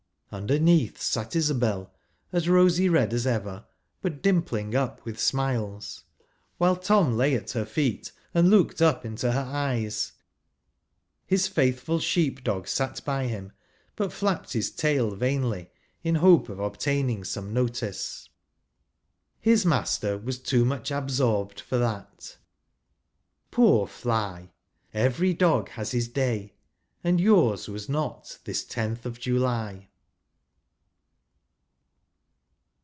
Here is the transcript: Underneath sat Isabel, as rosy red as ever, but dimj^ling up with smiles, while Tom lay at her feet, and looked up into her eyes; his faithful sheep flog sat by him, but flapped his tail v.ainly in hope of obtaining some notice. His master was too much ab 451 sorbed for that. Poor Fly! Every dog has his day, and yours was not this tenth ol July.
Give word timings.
Underneath 0.33 0.97
sat 1.01 1.35
Isabel, 1.35 1.93
as 2.31 2.47
rosy 2.47 2.87
red 2.87 3.11
as 3.13 3.27
ever, 3.27 3.65
but 4.01 4.23
dimj^ling 4.23 4.73
up 4.75 5.03
with 5.03 5.19
smiles, 5.19 6.05
while 6.57 6.77
Tom 6.77 7.17
lay 7.17 7.35
at 7.35 7.51
her 7.51 7.65
feet, 7.65 8.13
and 8.33 8.49
looked 8.49 8.81
up 8.81 9.03
into 9.03 9.33
her 9.33 9.43
eyes; 9.51 10.13
his 11.25 11.49
faithful 11.49 11.99
sheep 11.99 12.45
flog 12.45 12.65
sat 12.69 13.03
by 13.03 13.27
him, 13.27 13.51
but 13.97 14.13
flapped 14.13 14.53
his 14.53 14.71
tail 14.71 15.13
v.ainly 15.17 15.67
in 16.01 16.15
hope 16.15 16.47
of 16.47 16.61
obtaining 16.61 17.25
some 17.25 17.51
notice. 17.53 18.29
His 19.41 19.65
master 19.65 20.17
was 20.17 20.39
too 20.39 20.63
much 20.63 20.93
ab 20.93 21.09
451 21.11 21.11
sorbed 21.11 21.59
for 21.59 21.77
that. 21.77 22.37
Poor 23.51 23.85
Fly! 23.85 24.53
Every 24.93 25.33
dog 25.33 25.67
has 25.71 25.91
his 25.91 26.07
day, 26.07 26.53
and 27.03 27.19
yours 27.19 27.67
was 27.67 27.89
not 27.89 28.39
this 28.45 28.63
tenth 28.63 29.05
ol 29.05 29.11
July. 29.11 29.89